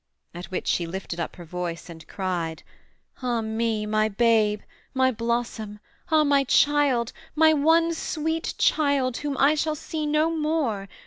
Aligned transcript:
At 0.33 0.45
which 0.47 0.65
she 0.65 0.87
lifted 0.87 1.19
up 1.19 1.35
her 1.35 1.45
voice 1.45 1.87
and 1.87 2.07
cried. 2.07 2.63
'Ah 3.21 3.41
me, 3.41 3.85
my 3.85 4.09
babe, 4.09 4.61
my 4.95 5.11
blossom, 5.11 5.79
ah, 6.09 6.23
my 6.23 6.43
child, 6.43 7.13
My 7.35 7.53
one 7.53 7.93
sweet 7.93 8.55
child, 8.57 9.17
whom 9.17 9.37
I 9.37 9.53
shall 9.53 9.75
see 9.75 10.07
no 10.07 10.31
more! 10.35 10.87